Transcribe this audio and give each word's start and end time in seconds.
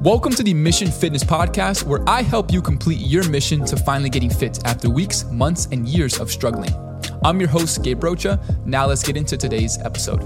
Welcome 0.00 0.32
to 0.34 0.42
the 0.42 0.52
Mission 0.52 0.90
Fitness 0.90 1.24
Podcast, 1.24 1.84
where 1.84 2.06
I 2.06 2.22
help 2.22 2.52
you 2.52 2.60
complete 2.60 2.98
your 3.00 3.26
mission 3.30 3.64
to 3.64 3.76
finally 3.76 4.10
getting 4.10 4.28
fit 4.28 4.58
after 4.66 4.90
weeks, 4.90 5.24
months, 5.30 5.66
and 5.72 5.88
years 5.88 6.20
of 6.20 6.30
struggling. 6.30 6.70
I'm 7.24 7.40
your 7.40 7.48
host, 7.48 7.82
Gabe 7.82 8.04
Rocha. 8.04 8.38
Now 8.66 8.86
let's 8.86 9.02
get 9.02 9.16
into 9.16 9.36
today's 9.36 9.78
episode. 9.78 10.22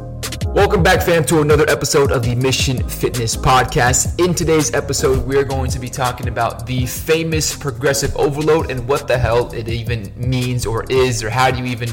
Welcome 0.48 0.82
back, 0.82 1.02
fam, 1.02 1.24
to 1.26 1.42
another 1.42 1.68
episode 1.68 2.10
of 2.10 2.24
the 2.24 2.34
Mission 2.34 2.82
Fitness 2.88 3.36
Podcast. 3.36 4.18
In 4.24 4.34
today's 4.34 4.74
episode, 4.74 5.24
we 5.26 5.36
are 5.36 5.44
going 5.44 5.70
to 5.70 5.78
be 5.78 5.88
talking 5.88 6.26
about 6.28 6.66
the 6.66 6.86
famous 6.86 7.54
progressive 7.54 8.16
overload 8.16 8.70
and 8.70 8.88
what 8.88 9.06
the 9.06 9.16
hell 9.16 9.52
it 9.52 9.68
even 9.68 10.12
means 10.16 10.66
or 10.66 10.84
is, 10.90 11.22
or 11.22 11.30
how 11.30 11.50
do 11.50 11.58
you 11.58 11.66
even 11.66 11.90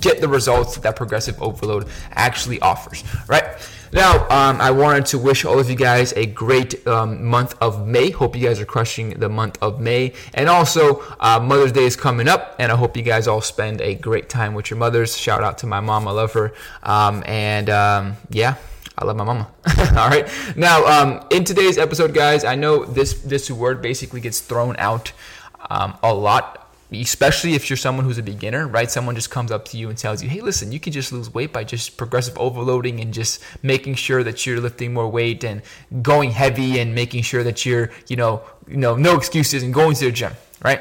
get 0.00 0.20
the 0.20 0.28
results 0.28 0.76
that 0.78 0.96
progressive 0.96 1.40
overload 1.42 1.88
actually 2.12 2.60
offers, 2.60 3.04
right? 3.26 3.44
Now, 3.92 4.24
um, 4.28 4.60
I 4.60 4.70
wanted 4.70 5.06
to 5.06 5.18
wish 5.18 5.46
all 5.46 5.58
of 5.58 5.70
you 5.70 5.76
guys 5.76 6.12
a 6.12 6.26
great 6.26 6.86
um, 6.86 7.24
month 7.24 7.56
of 7.60 7.86
May. 7.86 8.10
Hope 8.10 8.36
you 8.36 8.46
guys 8.46 8.60
are 8.60 8.66
crushing 8.66 9.18
the 9.18 9.30
month 9.30 9.56
of 9.62 9.80
May. 9.80 10.12
And 10.34 10.48
also, 10.48 11.02
uh, 11.18 11.40
Mother's 11.40 11.72
Day 11.72 11.84
is 11.84 11.96
coming 11.96 12.28
up, 12.28 12.54
and 12.58 12.70
I 12.70 12.76
hope 12.76 12.96
you 12.96 13.02
guys 13.02 13.26
all 13.26 13.40
spend 13.40 13.80
a 13.80 13.94
great 13.94 14.28
time 14.28 14.52
with 14.52 14.70
your 14.70 14.78
mothers. 14.78 15.16
Shout 15.16 15.42
out 15.42 15.58
to 15.58 15.66
my 15.66 15.80
mom, 15.80 16.06
I 16.06 16.10
love 16.10 16.34
her. 16.34 16.52
Um, 16.82 17.22
and 17.26 17.70
um, 17.70 18.16
yeah. 18.30 18.56
I 19.00 19.04
love 19.04 19.16
my 19.16 19.22
mama. 19.22 19.48
All 19.96 20.08
right. 20.08 20.28
Now, 20.56 20.84
um, 20.84 21.24
in 21.30 21.44
today's 21.44 21.78
episode, 21.78 22.12
guys, 22.12 22.42
I 22.42 22.56
know 22.56 22.84
this 22.84 23.14
this 23.20 23.48
word 23.48 23.80
basically 23.80 24.20
gets 24.20 24.40
thrown 24.40 24.74
out 24.76 25.12
um, 25.70 25.96
a 26.02 26.12
lot 26.12 26.67
especially 26.90 27.54
if 27.54 27.68
you're 27.68 27.76
someone 27.76 28.04
who's 28.04 28.18
a 28.18 28.22
beginner, 28.22 28.66
right? 28.66 28.90
Someone 28.90 29.14
just 29.14 29.30
comes 29.30 29.52
up 29.52 29.66
to 29.66 29.76
you 29.76 29.88
and 29.88 29.98
tells 29.98 30.22
you, 30.22 30.28
hey, 30.28 30.40
listen, 30.40 30.72
you 30.72 30.80
can 30.80 30.92
just 30.92 31.12
lose 31.12 31.32
weight 31.32 31.52
by 31.52 31.64
just 31.64 31.96
progressive 31.96 32.36
overloading 32.38 33.00
and 33.00 33.12
just 33.12 33.42
making 33.62 33.94
sure 33.94 34.22
that 34.22 34.46
you're 34.46 34.60
lifting 34.60 34.94
more 34.94 35.08
weight 35.08 35.44
and 35.44 35.62
going 36.02 36.30
heavy 36.30 36.80
and 36.80 36.94
making 36.94 37.22
sure 37.22 37.44
that 37.44 37.66
you're, 37.66 37.90
you 38.08 38.16
know, 38.16 38.42
you 38.66 38.76
know, 38.76 38.96
no 38.96 39.16
excuses 39.16 39.62
and 39.62 39.74
going 39.74 39.94
to 39.96 40.06
the 40.06 40.12
gym, 40.12 40.32
right? 40.62 40.80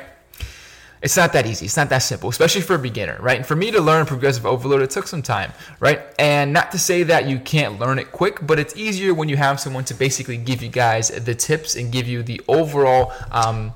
It's 1.02 1.16
not 1.16 1.32
that 1.34 1.46
easy. 1.46 1.66
It's 1.66 1.78
not 1.78 1.90
that 1.90 2.00
simple, 2.00 2.30
especially 2.30 2.62
for 2.62 2.76
a 2.76 2.80
beginner, 2.80 3.18
right? 3.20 3.38
And 3.38 3.46
for 3.46 3.56
me 3.56 3.70
to 3.72 3.80
learn 3.80 4.06
progressive 4.06 4.46
overload, 4.46 4.82
it 4.82 4.90
took 4.90 5.08
some 5.08 5.22
time, 5.22 5.54
right? 5.80 6.02
And 6.18 6.54
not 6.54 6.72
to 6.72 6.80
say 6.80 7.04
that 7.04 7.28
you 7.28 7.40
can't 7.40 7.80
learn 7.80 8.00
it 8.00 8.12
quick, 8.12 8.46
but 8.46 8.58
it's 8.58 8.76
easier 8.76 9.14
when 9.14 9.30
you 9.30 9.38
have 9.38 9.60
someone 9.60 9.84
to 9.86 9.94
basically 9.94 10.38
give 10.38 10.64
you 10.64 10.70
guys 10.70 11.10
the 11.10 11.36
tips 11.36 11.76
and 11.76 11.92
give 11.92 12.08
you 12.08 12.24
the 12.24 12.42
overall, 12.48 13.14
um, 13.32 13.74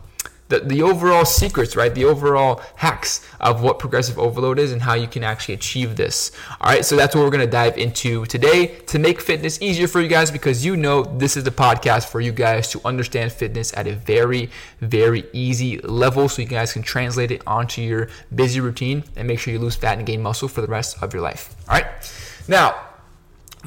the, 0.52 0.60
the 0.60 0.84
overall 0.84 1.26
secrets, 1.26 1.76
right? 1.76 1.94
The 1.94 2.06
overall 2.06 2.62
hacks 2.76 3.28
of 3.40 3.64
what 3.64 3.80
progressive 3.80 4.20
overload 4.20 4.60
is 4.60 4.72
and 4.72 4.82
how 4.82 4.94
you 4.94 5.08
can 5.08 5.24
actually 5.24 5.56
achieve 5.56 5.96
this. 5.96 6.32
All 6.60 6.70
right, 6.70 6.86
so 6.86 6.96
that's 6.96 7.16
what 7.16 7.24
we're 7.24 7.32
going 7.32 7.46
to 7.46 7.52
dive 7.52 7.78
into 7.78 8.26
today 8.26 8.68
to 8.88 9.00
make 9.00 9.22
fitness 9.22 9.60
easier 9.62 9.88
for 9.88 10.02
you 10.02 10.08
guys 10.08 10.30
because 10.30 10.64
you 10.64 10.78
know 10.78 11.04
this 11.04 11.36
is 11.36 11.44
the 11.44 11.52
podcast 11.52 12.10
for 12.10 12.22
you 12.22 12.32
guys 12.32 12.70
to 12.72 12.82
understand 12.86 13.32
fitness 13.32 13.76
at 13.76 13.88
a 13.88 13.96
very, 13.96 14.52
very 14.82 15.24
easy 15.34 15.80
level 15.80 16.30
so 16.30 16.42
you 16.42 16.48
guys 16.48 16.74
can 16.74 16.84
translate 16.84 17.32
it 17.32 17.42
onto 17.48 17.82
your 17.82 18.10
busy 18.36 18.60
routine 18.60 19.04
and 19.16 19.28
make 19.28 19.40
sure 19.40 19.54
you 19.54 19.60
lose 19.60 19.76
fat 19.76 19.98
and 19.98 20.06
gain 20.06 20.22
muscle 20.22 20.48
for 20.48 20.62
the 20.62 20.68
rest 20.68 21.02
of 21.02 21.14
your 21.14 21.24
life. 21.24 21.56
All 21.68 21.80
right, 21.80 21.88
now 22.48 22.76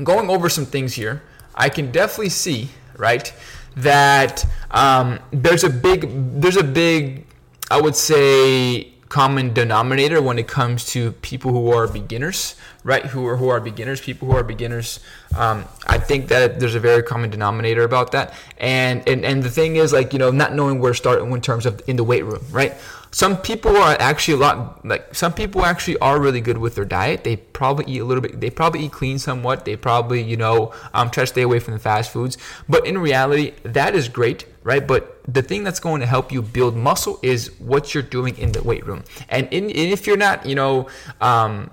going 0.03 0.29
over 0.29 0.49
some 0.49 0.67
things 0.67 0.95
here, 0.95 1.23
I 1.55 1.69
can 1.69 1.91
definitely 1.91 2.31
see, 2.31 2.69
right? 2.97 3.33
That 3.77 4.45
um, 4.71 5.19
there's 5.31 5.65
a 5.65 5.71
big 5.71 6.09
there's 6.41 6.57
a 6.57 6.65
big 6.65 7.27
I 7.71 7.81
would 7.81 7.97
say 7.97 8.93
common 9.09 9.53
denominator 9.53 10.21
when 10.21 10.39
it 10.39 10.49
comes 10.49 10.85
to 10.87 11.13
people 11.13 11.53
who 11.53 11.71
are 11.71 11.87
beginners, 11.87 12.57
right? 12.85 13.05
Who 13.07 13.27
are 13.27 13.37
who 13.37 13.49
are 13.49 13.61
beginners, 13.61 14.01
people 14.01 14.29
who 14.29 14.37
are 14.37 14.45
beginners. 14.45 15.01
Um, 15.37 15.65
I 15.87 15.99
think 15.99 16.29
that 16.29 16.61
there's 16.61 16.77
a 16.77 16.81
very 16.81 17.03
common 17.03 17.31
denominator 17.31 17.83
about 17.83 18.13
that, 18.13 18.35
and 18.59 19.07
and 19.09 19.25
and 19.25 19.43
the 19.43 19.51
thing 19.51 19.77
is 19.77 19.93
like 19.93 20.13
you 20.13 20.19
know 20.19 20.31
not 20.31 20.55
knowing 20.55 20.79
where 20.79 20.93
to 20.93 20.97
start 20.97 21.21
in 21.21 21.41
terms 21.41 21.67
of 21.67 21.83
in 21.89 21.97
the 21.97 22.05
weight 22.05 22.25
room, 22.25 22.45
right? 22.51 22.75
some 23.15 23.37
people 23.37 23.77
are 23.77 23.97
actually 24.01 24.35
a 24.35 24.37
lot 24.37 24.85
like 24.85 25.15
some 25.15 25.33
people 25.33 25.65
actually 25.65 25.97
are 25.99 26.21
really 26.21 26.41
good 26.41 26.59
with 26.59 26.75
their 26.75 26.85
diet 26.85 27.23
they 27.23 27.37
probably 27.37 27.85
eat 27.87 28.01
a 28.01 28.05
little 28.05 28.21
bit 28.21 28.41
they 28.41 28.51
probably 28.51 28.85
eat 28.85 28.91
clean 28.91 29.21
somewhat 29.21 29.65
they 29.65 29.77
probably 29.77 30.21
you 30.21 30.37
know 30.37 30.73
um, 30.95 31.09
try 31.11 31.23
to 31.23 31.27
stay 31.29 31.43
away 31.43 31.61
from 31.61 31.75
the 31.75 31.79
fast 31.79 32.11
foods 32.11 32.37
but 32.69 32.85
in 32.85 32.99
reality 32.99 33.53
that 33.63 33.95
is 33.95 34.09
great 34.09 34.47
right 34.65 34.89
but 34.89 35.21
the 35.33 35.43
thing 35.43 35.63
that's 35.63 35.79
going 35.79 36.01
to 36.01 36.07
help 36.07 36.33
you 36.33 36.43
build 36.43 36.75
muscle 36.75 37.21
is 37.23 37.53
what 37.61 37.95
you're 37.95 38.03
doing 38.03 38.37
in 38.37 38.51
the 38.51 38.63
weight 38.65 38.85
room 38.85 39.05
and, 39.29 39.47
in, 39.53 39.65
and 39.67 39.93
if 39.93 40.09
you're 40.09 40.17
not 40.17 40.45
you 40.45 40.57
know 40.57 40.89
um, 41.21 41.71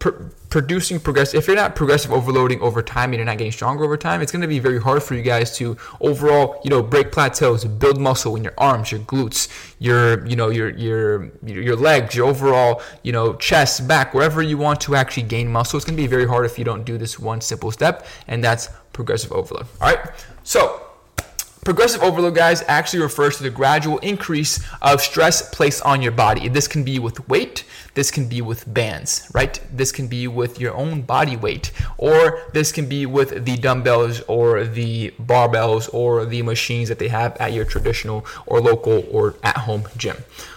pr- 0.00 0.10
producing 0.48 0.98
progressive 0.98 1.38
if 1.38 1.46
you're 1.46 1.54
not 1.54 1.76
progressive 1.76 2.12
overloading 2.12 2.60
over 2.60 2.82
time 2.82 3.10
and 3.10 3.18
you're 3.18 3.24
not 3.24 3.38
getting 3.38 3.52
stronger 3.52 3.84
over 3.84 3.96
time 3.96 4.20
it's 4.20 4.32
going 4.32 4.42
to 4.42 4.48
be 4.48 4.58
very 4.58 4.80
hard 4.80 5.02
for 5.02 5.14
you 5.14 5.22
guys 5.22 5.56
to 5.56 5.76
overall 6.00 6.60
you 6.64 6.70
know 6.70 6.82
break 6.82 7.12
plateaus 7.12 7.64
build 7.64 8.00
muscle 8.00 8.34
in 8.34 8.42
your 8.42 8.54
arms 8.58 8.90
your 8.90 9.00
glutes 9.02 9.48
your 9.78 10.26
you 10.26 10.34
know 10.34 10.48
your 10.48 10.70
your 10.70 11.30
your 11.46 11.76
legs 11.76 12.16
your 12.16 12.26
overall 12.26 12.82
you 13.04 13.12
know 13.12 13.34
chest 13.34 13.86
back 13.86 14.12
wherever 14.14 14.42
you 14.42 14.58
want 14.58 14.80
to 14.80 14.94
actually 14.94 15.22
gain 15.22 15.48
muscle. 15.48 15.76
It's 15.76 15.84
going 15.84 15.96
to 15.96 16.02
be 16.02 16.06
very 16.06 16.26
hard 16.26 16.44
if 16.46 16.58
you 16.58 16.64
don't 16.64 16.84
do 16.84 16.98
this 16.98 17.18
one 17.18 17.40
simple 17.40 17.70
step 17.70 18.06
and 18.26 18.42
that's 18.42 18.68
progressive 18.92 19.32
overload. 19.32 19.66
All 19.80 19.92
right? 19.92 19.98
So 20.42 20.89
Progressive 21.64 22.02
overload, 22.02 22.34
guys, 22.34 22.64
actually 22.68 23.02
refers 23.02 23.36
to 23.36 23.42
the 23.42 23.50
gradual 23.50 23.98
increase 23.98 24.64
of 24.80 25.02
stress 25.02 25.46
placed 25.50 25.82
on 25.82 26.00
your 26.00 26.12
body. 26.12 26.48
This 26.48 26.66
can 26.66 26.84
be 26.84 26.98
with 26.98 27.28
weight, 27.28 27.64
this 27.92 28.10
can 28.10 28.28
be 28.28 28.40
with 28.40 28.72
bands, 28.72 29.30
right? 29.34 29.60
This 29.70 29.92
can 29.92 30.08
be 30.08 30.26
with 30.26 30.58
your 30.58 30.74
own 30.74 31.02
body 31.02 31.36
weight, 31.36 31.70
or 31.98 32.44
this 32.54 32.72
can 32.72 32.88
be 32.88 33.04
with 33.04 33.44
the 33.44 33.58
dumbbells 33.58 34.22
or 34.22 34.64
the 34.64 35.10
barbells 35.20 35.92
or 35.92 36.24
the 36.24 36.40
machines 36.40 36.88
that 36.88 36.98
they 36.98 37.08
have 37.08 37.36
at 37.36 37.52
your 37.52 37.66
traditional 37.66 38.24
or 38.46 38.62
local 38.62 39.04
or 39.10 39.34
at 39.42 39.58
home 39.58 39.84
gym. 39.98 40.16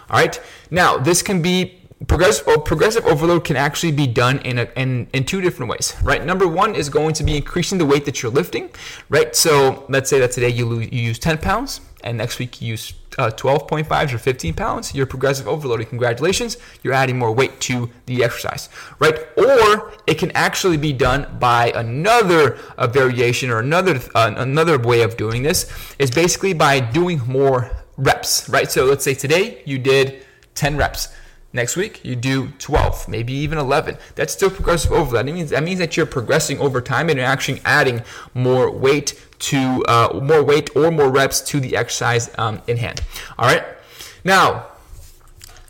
All 0.09 0.19
right. 0.19 0.39
Now, 0.71 0.97
this 0.97 1.21
can 1.21 1.41
be 1.41 1.81
progressive 2.07 2.45
oh, 2.47 2.59
progressive 2.59 3.05
overload 3.05 3.43
can 3.43 3.55
actually 3.55 3.91
be 3.91 4.07
done 4.07 4.39
in, 4.39 4.59
a, 4.59 4.67
in 4.75 5.07
in 5.13 5.23
two 5.23 5.41
different 5.41 5.69
ways 5.69 5.95
right? 6.03 6.25
Number 6.25 6.47
one 6.47 6.75
is 6.75 6.89
going 6.89 7.13
to 7.15 7.23
be 7.23 7.37
increasing 7.37 7.77
the 7.77 7.85
weight 7.85 8.05
that 8.05 8.21
you're 8.21 8.31
lifting 8.31 8.69
right? 9.09 9.35
So 9.35 9.85
let's 9.89 10.09
say 10.09 10.19
that 10.19 10.31
today 10.31 10.49
you, 10.49 10.65
lose, 10.65 10.91
you 10.91 11.01
use 11.01 11.19
10 11.19 11.37
pounds 11.37 11.81
and 12.03 12.17
next 12.17 12.39
week 12.39 12.61
you 12.61 12.69
use 12.69 12.93
uh, 13.17 13.29
12.5 13.29 14.13
or 14.13 14.17
15 14.17 14.53
pounds 14.55 14.95
you're 14.95 15.05
progressive 15.05 15.47
overloading 15.47 15.85
congratulations 15.87 16.57
you're 16.81 16.93
adding 16.93 17.17
more 17.17 17.31
weight 17.31 17.59
to 17.61 17.89
the 18.07 18.23
exercise 18.23 18.69
right? 18.99 19.15
Or 19.37 19.93
it 20.07 20.17
can 20.17 20.31
actually 20.31 20.77
be 20.77 20.93
done 20.93 21.37
by 21.39 21.71
another 21.75 22.57
uh, 22.77 22.87
variation 22.87 23.49
or 23.49 23.59
another 23.59 23.99
uh, 24.15 24.33
another 24.35 24.77
way 24.77 25.03
of 25.03 25.15
doing 25.15 25.43
this 25.43 25.71
is 25.99 26.11
basically 26.11 26.53
by 26.53 26.79
doing 26.79 27.21
more 27.27 27.71
reps 27.97 28.49
right? 28.49 28.69
So 28.69 28.85
let's 28.85 29.03
say 29.03 29.13
today 29.13 29.61
you 29.65 29.77
did 29.77 30.25
10 30.55 30.75
reps 30.75 31.09
Next 31.55 31.77
week, 31.77 32.03
you 32.03 32.15
do 32.15 32.47
12, 32.57 33.07
maybe 33.07 33.31
even 33.31 33.59
11. 33.59 33.97
That's 34.15 34.33
still 34.33 34.49
progressive 34.49 34.91
overload. 34.91 35.27
That 35.27 35.31
means 35.31 35.51
that 35.51 35.63
means 35.63 35.77
that 35.77 35.95
you're 35.95 36.07
progressing 36.07 36.57
over 36.59 36.81
time 36.81 37.09
and 37.09 37.17
you're 37.17 37.27
actually 37.27 37.61
adding 37.63 38.01
more 38.33 38.71
weight 38.71 39.23
to 39.39 39.83
uh, 39.87 40.19
more 40.23 40.43
weight 40.43 40.75
or 40.75 40.89
more 40.89 41.11
reps 41.11 41.41
to 41.41 41.59
the 41.59 41.77
exercise 41.77 42.31
um, 42.39 42.59
in 42.65 42.77
hand. 42.77 43.01
All 43.37 43.45
right. 43.45 43.63
Now, 44.23 44.65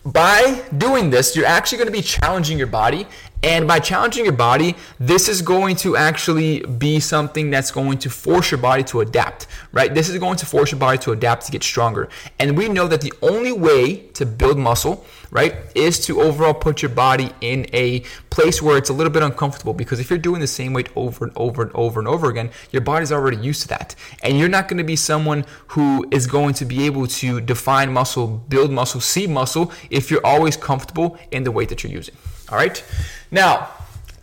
by 0.05 0.63
doing 0.77 1.09
this, 1.09 1.35
you're 1.35 1.45
actually 1.45 1.79
going 1.79 1.87
to 1.87 1.93
be 1.93 2.01
challenging 2.01 2.57
your 2.57 2.67
body. 2.67 3.05
And 3.43 3.67
by 3.67 3.79
challenging 3.79 4.23
your 4.23 4.33
body, 4.33 4.75
this 4.99 5.27
is 5.27 5.41
going 5.41 5.75
to 5.77 5.97
actually 5.97 6.61
be 6.61 7.01
something 7.01 7.49
that's 7.49 7.71
going 7.71 7.97
to 7.99 8.09
force 8.09 8.51
your 8.51 8.59
body 8.59 8.83
to 8.85 9.01
adapt, 9.01 9.47
right? 9.73 9.93
This 9.93 10.07
is 10.07 10.17
going 10.17 10.37
to 10.37 10.45
force 10.45 10.71
your 10.71 10.79
body 10.79 10.97
to 10.99 11.11
adapt 11.11 11.45
to 11.47 11.51
get 11.51 11.61
stronger. 11.61 12.07
And 12.39 12.57
we 12.57 12.69
know 12.69 12.87
that 12.87 13.01
the 13.01 13.13
only 13.21 13.51
way 13.51 13.97
to 14.13 14.25
build 14.25 14.57
muscle 14.57 15.05
right, 15.33 15.55
is 15.73 15.99
to 16.05 16.21
overall 16.21 16.53
put 16.53 16.83
your 16.83 16.89
body 16.89 17.31
in 17.41 17.65
a 17.73 18.01
place 18.29 18.61
where 18.61 18.77
it's 18.77 18.89
a 18.89 18.93
little 18.93 19.11
bit 19.11 19.23
uncomfortable 19.23 19.73
because 19.73 19.99
if 19.99 20.09
you're 20.09 20.19
doing 20.19 20.39
the 20.39 20.47
same 20.47 20.73
weight 20.73 20.89
over 20.95 21.25
and 21.25 21.33
over 21.35 21.63
and 21.63 21.71
over 21.73 21.99
and 21.99 22.07
over 22.07 22.29
again, 22.29 22.51
your 22.71 22.83
body's 22.83 23.11
already 23.11 23.37
used 23.37 23.63
to 23.63 23.67
that. 23.69 23.95
And 24.21 24.37
you're 24.37 24.47
not 24.47 24.67
going 24.67 24.77
to 24.77 24.83
be 24.83 24.95
someone 24.95 25.43
who 25.69 26.07
is 26.11 26.27
going 26.27 26.53
to 26.55 26.65
be 26.65 26.85
able 26.85 27.07
to 27.07 27.41
define 27.41 27.91
muscle, 27.91 28.27
build 28.47 28.71
muscle, 28.71 29.01
see 29.01 29.25
muscle 29.25 29.71
if 29.89 30.11
you're 30.11 30.25
always 30.25 30.55
comfortable 30.55 31.17
in 31.31 31.43
the 31.43 31.51
weight 31.51 31.69
that 31.69 31.83
you're 31.83 31.91
using. 31.91 32.15
All 32.49 32.57
right. 32.57 32.83
Now, 33.31 33.69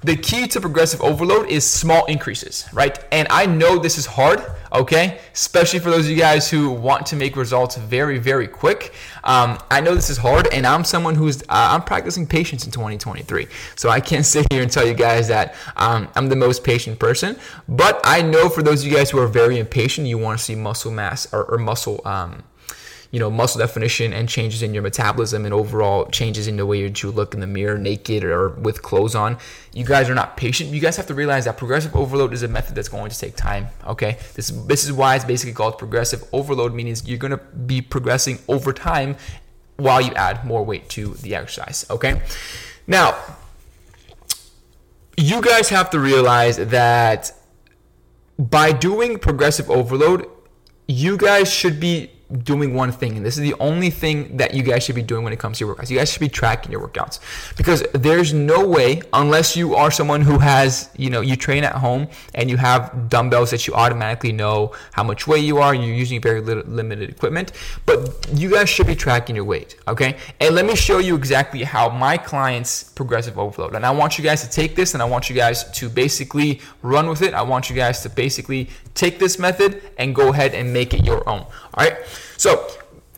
the 0.02 0.16
key 0.16 0.46
to 0.48 0.60
progressive 0.62 1.02
overload 1.02 1.50
is 1.50 1.68
small 1.68 2.06
increases, 2.06 2.66
right? 2.72 2.98
And 3.12 3.28
I 3.28 3.44
know 3.44 3.78
this 3.78 3.98
is 3.98 4.06
hard, 4.06 4.42
okay? 4.72 5.20
Especially 5.34 5.78
for 5.78 5.90
those 5.90 6.06
of 6.06 6.10
you 6.10 6.16
guys 6.16 6.50
who 6.50 6.70
want 6.70 7.04
to 7.06 7.16
make 7.16 7.36
results 7.36 7.76
very, 7.76 8.18
very 8.18 8.48
quick. 8.48 8.94
Um, 9.24 9.58
I 9.70 9.82
know 9.82 9.94
this 9.94 10.08
is 10.08 10.16
hard, 10.16 10.46
and 10.54 10.66
I'm 10.66 10.84
someone 10.84 11.16
who's 11.16 11.42
uh, 11.42 11.44
I'm 11.50 11.82
practicing 11.82 12.26
patience 12.26 12.64
in 12.64 12.72
2023. 12.72 13.46
So 13.76 13.90
I 13.90 14.00
can't 14.00 14.24
sit 14.34 14.50
here 14.50 14.62
and 14.62 14.72
tell 14.72 14.86
you 14.86 14.94
guys 14.94 15.28
that 15.28 15.54
um, 15.76 16.08
I'm 16.14 16.28
the 16.30 16.36
most 16.36 16.64
patient 16.64 16.98
person. 16.98 17.36
But 17.68 18.00
I 18.02 18.22
know 18.22 18.48
for 18.48 18.62
those 18.62 18.82
of 18.82 18.90
you 18.90 18.96
guys 18.96 19.10
who 19.10 19.18
are 19.18 19.28
very 19.28 19.58
impatient, 19.58 20.06
you 20.06 20.16
want 20.16 20.38
to 20.38 20.44
see 20.44 20.54
muscle 20.54 20.90
mass 20.90 21.30
or, 21.30 21.44
or 21.44 21.58
muscle. 21.58 22.00
Um, 22.06 22.42
you 23.10 23.18
know, 23.18 23.30
muscle 23.30 23.58
definition 23.58 24.12
and 24.12 24.28
changes 24.28 24.62
in 24.62 24.72
your 24.72 24.82
metabolism 24.82 25.44
and 25.44 25.52
overall 25.52 26.06
changes 26.06 26.46
in 26.46 26.56
the 26.56 26.64
way 26.64 26.78
you 26.78 27.10
look 27.10 27.34
in 27.34 27.40
the 27.40 27.46
mirror 27.46 27.76
naked 27.76 28.22
or 28.22 28.50
with 28.50 28.82
clothes 28.82 29.14
on. 29.14 29.36
You 29.72 29.84
guys 29.84 30.08
are 30.08 30.14
not 30.14 30.36
patient. 30.36 30.70
You 30.70 30.80
guys 30.80 30.96
have 30.96 31.06
to 31.08 31.14
realize 31.14 31.44
that 31.46 31.56
progressive 31.56 31.94
overload 31.96 32.32
is 32.32 32.42
a 32.44 32.48
method 32.48 32.76
that's 32.76 32.88
going 32.88 33.10
to 33.10 33.18
take 33.18 33.34
time. 33.34 33.66
Okay, 33.86 34.18
this 34.34 34.50
this 34.50 34.84
is 34.84 34.92
why 34.92 35.16
it's 35.16 35.24
basically 35.24 35.54
called 35.54 35.76
progressive 35.76 36.22
overload, 36.32 36.72
meaning 36.72 36.94
you're 37.04 37.18
going 37.18 37.32
to 37.32 37.38
be 37.38 37.80
progressing 37.80 38.38
over 38.48 38.72
time 38.72 39.16
while 39.76 40.00
you 40.00 40.12
add 40.14 40.44
more 40.44 40.64
weight 40.64 40.88
to 40.90 41.14
the 41.14 41.34
exercise. 41.34 41.86
Okay, 41.90 42.22
now 42.86 43.16
you 45.16 45.42
guys 45.42 45.68
have 45.68 45.90
to 45.90 45.98
realize 45.98 46.58
that 46.58 47.32
by 48.38 48.72
doing 48.72 49.18
progressive 49.18 49.68
overload, 49.68 50.26
you 50.86 51.16
guys 51.16 51.52
should 51.52 51.78
be 51.80 52.10
doing 52.44 52.74
one 52.74 52.92
thing, 52.92 53.16
and 53.16 53.26
this 53.26 53.36
is 53.36 53.42
the 53.42 53.54
only 53.60 53.90
thing 53.90 54.36
that 54.36 54.54
you 54.54 54.62
guys 54.62 54.84
should 54.84 54.94
be 54.94 55.02
doing 55.02 55.24
when 55.24 55.32
it 55.32 55.38
comes 55.38 55.58
to 55.58 55.64
your 55.64 55.74
workouts. 55.74 55.90
You 55.90 55.98
guys 55.98 56.12
should 56.12 56.20
be 56.20 56.28
tracking 56.28 56.70
your 56.70 56.86
workouts 56.86 57.18
because 57.56 57.82
there's 57.92 58.32
no 58.32 58.66
way, 58.66 59.02
unless 59.12 59.56
you 59.56 59.74
are 59.74 59.90
someone 59.90 60.20
who 60.20 60.38
has, 60.38 60.90
you 60.96 61.10
know, 61.10 61.20
you 61.20 61.36
train 61.36 61.64
at 61.64 61.74
home 61.74 62.08
and 62.34 62.48
you 62.48 62.56
have 62.56 63.08
dumbbells 63.08 63.50
that 63.50 63.66
you 63.66 63.74
automatically 63.74 64.32
know 64.32 64.72
how 64.92 65.02
much 65.02 65.26
weight 65.26 65.44
you 65.44 65.58
are, 65.58 65.74
you're 65.74 65.94
using 65.94 66.20
very 66.20 66.40
little, 66.40 66.62
limited 66.64 67.10
equipment, 67.10 67.52
but 67.86 68.28
you 68.32 68.50
guys 68.50 68.68
should 68.68 68.86
be 68.86 68.94
tracking 68.94 69.34
your 69.34 69.44
weight, 69.44 69.76
okay? 69.88 70.16
And 70.40 70.54
let 70.54 70.66
me 70.66 70.76
show 70.76 70.98
you 70.98 71.16
exactly 71.16 71.64
how 71.64 71.88
my 71.88 72.16
clients 72.16 72.84
progressive 72.84 73.38
overload. 73.38 73.74
And 73.74 73.84
I 73.84 73.90
want 73.90 74.18
you 74.18 74.24
guys 74.24 74.42
to 74.42 74.50
take 74.50 74.76
this 74.76 74.94
and 74.94 75.02
I 75.02 75.06
want 75.06 75.28
you 75.28 75.36
guys 75.36 75.70
to 75.72 75.88
basically 75.88 76.60
run 76.82 77.08
with 77.08 77.22
it. 77.22 77.34
I 77.34 77.42
want 77.42 77.70
you 77.70 77.76
guys 77.76 78.02
to 78.02 78.08
basically 78.08 78.68
take 78.94 79.18
this 79.18 79.38
method 79.38 79.82
and 79.98 80.14
go 80.14 80.28
ahead 80.28 80.54
and 80.54 80.72
make 80.72 80.94
it 80.94 81.04
your 81.04 81.28
own. 81.28 81.40
All 81.40 81.48
right. 81.76 81.96
So 82.36 82.68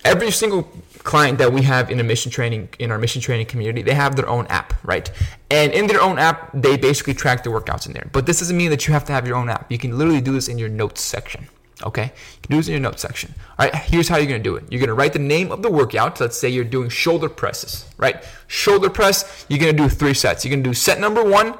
every 0.04 0.30
single 0.30 0.68
client 1.04 1.38
that 1.38 1.52
we 1.52 1.62
have 1.62 1.90
in 1.90 1.98
a 2.00 2.02
mission 2.02 2.30
training 2.30 2.68
in 2.78 2.90
our 2.92 2.98
mission 2.98 3.20
training 3.20 3.46
community 3.46 3.82
they 3.82 3.94
have 3.94 4.14
their 4.14 4.28
own 4.28 4.46
app 4.46 4.72
right? 4.84 5.10
And 5.50 5.72
in 5.72 5.86
their 5.86 6.00
own 6.00 6.18
app 6.18 6.50
they 6.54 6.76
basically 6.76 7.14
track 7.14 7.42
the 7.42 7.50
workouts 7.50 7.86
in 7.86 7.92
there. 7.92 8.08
But 8.12 8.26
this 8.26 8.38
doesn't 8.38 8.56
mean 8.56 8.70
that 8.70 8.86
you 8.86 8.92
have 8.92 9.04
to 9.06 9.12
have 9.12 9.26
your 9.26 9.36
own 9.36 9.48
app. 9.48 9.70
You 9.70 9.78
can 9.78 9.98
literally 9.98 10.20
do 10.20 10.32
this 10.32 10.48
in 10.48 10.58
your 10.58 10.68
notes 10.68 11.00
section 11.00 11.48
okay? 11.84 12.04
You 12.04 12.40
can 12.42 12.50
do 12.52 12.56
this 12.58 12.68
in 12.68 12.72
your 12.72 12.80
notes 12.80 13.02
section. 13.02 13.34
All 13.58 13.66
right 13.66 13.74
here's 13.74 14.08
how 14.08 14.16
you're 14.16 14.28
going 14.28 14.42
to 14.42 14.48
do 14.48 14.54
it. 14.56 14.64
You're 14.70 14.78
going 14.78 14.88
to 14.88 14.94
write 14.94 15.12
the 15.12 15.18
name 15.18 15.50
of 15.50 15.62
the 15.62 15.70
workout. 15.70 16.20
Let's 16.20 16.38
say 16.38 16.48
you're 16.48 16.64
doing 16.64 16.88
shoulder 16.88 17.28
presses 17.28 17.84
right? 17.98 18.24
Shoulder 18.46 18.90
press 18.90 19.46
you're 19.48 19.58
going 19.58 19.76
to 19.76 19.82
do 19.82 19.88
three 19.88 20.14
sets. 20.14 20.44
You're 20.44 20.50
going 20.50 20.62
to 20.62 20.70
do 20.70 20.74
set 20.74 21.00
number 21.00 21.24
one 21.24 21.54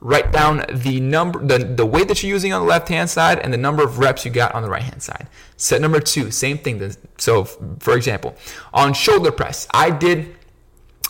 write 0.00 0.30
down 0.30 0.64
the 0.70 1.00
number 1.00 1.44
the, 1.44 1.58
the 1.58 1.86
weight 1.86 2.08
that 2.08 2.22
you're 2.22 2.30
using 2.30 2.52
on 2.52 2.60
the 2.60 2.66
left 2.66 2.88
hand 2.88 3.08
side 3.08 3.38
and 3.38 3.52
the 3.52 3.58
number 3.58 3.82
of 3.82 3.98
reps 3.98 4.24
you 4.24 4.30
got 4.30 4.54
on 4.54 4.62
the 4.62 4.68
right 4.68 4.82
hand 4.82 5.02
side. 5.02 5.26
Set 5.56 5.80
number 5.80 6.00
two 6.00 6.30
same 6.30 6.58
thing. 6.58 6.92
So 7.18 7.44
for 7.44 7.96
example 7.96 8.36
on 8.74 8.92
shoulder 8.92 9.32
press 9.32 9.66
i 9.72 9.90
did 9.90 10.36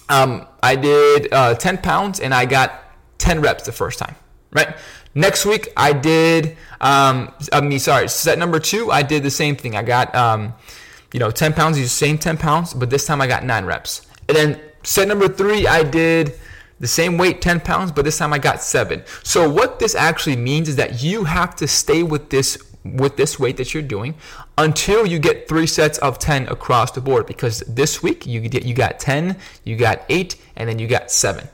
um, 0.09 0.47
i 0.63 0.77
did 0.77 1.33
uh, 1.33 1.55
10 1.55 1.79
pounds 1.79 2.21
and 2.21 2.33
i 2.33 2.45
got 2.45 2.85
10 3.19 3.41
reps 3.41 3.65
the 3.65 3.73
first 3.73 3.99
time 3.99 4.15
right? 4.53 4.77
Next 5.15 5.47
week 5.47 5.73
i 5.77 5.93
did 5.93 6.57
um, 6.81 7.33
i 7.53 7.61
mean 7.61 7.81
sorry 7.81 8.09
set 8.09 8.39
number 8.39 8.61
two 8.61 8.93
i 8.93 9.03
did 9.03 9.23
the 9.23 9.31
same 9.31 9.57
thing. 9.57 9.75
I 9.75 9.83
got 9.83 10.15
um, 10.15 10.55
you 11.13 11.19
know 11.19 11.31
10 11.31 11.55
pounds 11.55 11.77
the 11.77 11.89
same 11.89 12.19
10 12.19 12.37
pounds 12.37 12.73
but 12.73 12.91
this 12.91 13.05
time 13.05 13.21
i 13.21 13.27
got 13.27 13.45
nine 13.45 13.65
reps. 13.65 14.07
And 14.29 14.37
then 14.37 14.61
set 14.85 15.09
number 15.09 15.27
three 15.27 15.67
i 15.67 15.83
did 15.83 16.39
the 16.79 16.87
same 16.87 17.17
weight, 17.17 17.41
10 17.41 17.61
pounds, 17.61 17.93
but 17.93 18.05
this 18.05 18.19
time 18.19 18.33
I 18.33 18.39
got 18.39 18.63
seven. 18.63 19.03
So 19.23 19.49
what 19.49 19.79
this 19.79 19.95
actually 19.95 20.37
means 20.37 20.69
is 20.69 20.77
that 20.77 21.03
you 21.03 21.25
have 21.25 21.57
to 21.57 21.69
stay 21.69 22.03
with 22.03 22.31
this 22.31 22.59
with 22.85 23.17
this 23.17 23.37
weight 23.37 23.57
that 23.57 23.75
you're 23.75 23.83
doing 23.83 24.15
until 24.59 25.05
you 25.05 25.19
get 25.19 25.49
three 25.49 25.67
sets 25.67 25.99
of 25.99 26.21
10 26.21 26.47
across 26.47 26.93
the 26.93 27.01
board. 27.01 27.27
Because 27.27 27.61
this 27.61 28.03
week 28.03 28.27
you 28.27 28.41
get 28.49 28.65
you 28.65 28.75
got 28.75 29.01
10 29.01 29.37
you 29.65 29.77
got 29.77 30.03
8 30.09 30.37
and 30.55 30.69
then 30.69 30.79
you 30.79 30.87
got 30.87 31.11
7 31.11 31.49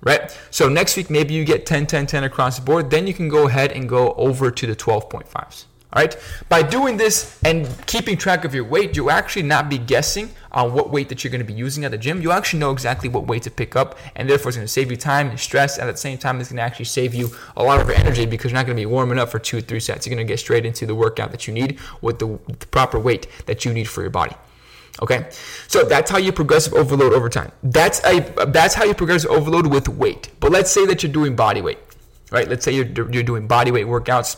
right? 0.00 0.38
So 0.50 0.68
next 0.68 0.96
week 0.96 1.10
maybe 1.10 1.34
you 1.34 1.44
get 1.44 1.66
10 1.66 1.86
10 1.86 2.06
10 2.06 2.24
across 2.24 2.58
the 2.58 2.64
board. 2.64 2.90
Then 2.90 3.06
you 3.06 3.14
can 3.14 3.28
go 3.28 3.48
ahead 3.48 3.72
and 3.72 3.88
go 3.88 4.12
over 4.14 4.50
to 4.50 4.66
the 4.66 4.76
12.5s 4.76 5.64
all 5.90 6.02
right. 6.02 6.14
By 6.50 6.62
doing 6.62 6.98
this 6.98 7.40
and 7.44 7.66
keeping 7.86 8.18
track 8.18 8.44
of 8.44 8.54
your 8.54 8.64
weight, 8.64 8.94
you'll 8.94 9.10
actually 9.10 9.44
not 9.44 9.70
be 9.70 9.78
guessing 9.78 10.30
on 10.52 10.74
what 10.74 10.90
weight 10.90 11.08
that 11.08 11.24
you're 11.24 11.30
going 11.30 11.40
to 11.40 11.46
be 11.46 11.54
using 11.54 11.82
at 11.82 11.92
the 11.92 11.96
gym. 11.96 12.20
You 12.20 12.30
actually 12.30 12.60
know 12.60 12.72
exactly 12.72 13.08
what 13.08 13.26
weight 13.26 13.44
to 13.44 13.50
pick 13.50 13.74
up, 13.74 13.98
and 14.14 14.28
therefore 14.28 14.50
it's 14.50 14.56
going 14.58 14.66
to 14.66 14.72
save 14.72 14.90
you 14.90 14.98
time 14.98 15.30
and 15.30 15.40
stress. 15.40 15.78
And 15.78 15.88
at 15.88 15.92
the 15.92 15.98
same 15.98 16.18
time, 16.18 16.40
it's 16.40 16.50
going 16.50 16.58
to 16.58 16.62
actually 16.62 16.84
save 16.84 17.14
you 17.14 17.30
a 17.56 17.62
lot 17.62 17.80
of 17.80 17.88
energy 17.88 18.26
because 18.26 18.50
you're 18.50 18.58
not 18.58 18.66
going 18.66 18.76
to 18.76 18.80
be 18.82 18.86
warming 18.86 19.18
up 19.18 19.30
for 19.30 19.38
two 19.38 19.58
or 19.58 19.60
three 19.62 19.80
sets. 19.80 20.06
You're 20.06 20.14
going 20.14 20.26
to 20.26 20.30
get 20.30 20.38
straight 20.38 20.66
into 20.66 20.84
the 20.84 20.94
workout 20.94 21.30
that 21.30 21.46
you 21.46 21.54
need 21.54 21.78
with 22.02 22.18
the, 22.18 22.38
the 22.48 22.66
proper 22.66 22.98
weight 22.98 23.26
that 23.46 23.64
you 23.64 23.72
need 23.72 23.88
for 23.88 24.02
your 24.02 24.10
body. 24.10 24.36
Okay, 25.00 25.28
so 25.68 25.84
that's 25.84 26.10
how 26.10 26.18
you 26.18 26.32
progressive 26.32 26.74
overload 26.74 27.14
over 27.14 27.30
time. 27.30 27.52
That's 27.62 28.04
a 28.04 28.20
that's 28.48 28.74
how 28.74 28.84
you 28.84 28.94
progressive 28.94 29.30
overload 29.30 29.68
with 29.68 29.88
weight. 29.88 30.28
But 30.40 30.50
let's 30.50 30.70
say 30.70 30.84
that 30.86 31.02
you're 31.02 31.12
doing 31.12 31.36
body 31.36 31.62
weight, 31.62 31.78
right? 32.30 32.48
Let's 32.48 32.64
say 32.64 32.72
you're 32.72 33.10
you're 33.10 33.22
doing 33.22 33.46
body 33.46 33.70
weight 33.70 33.86
workouts 33.86 34.36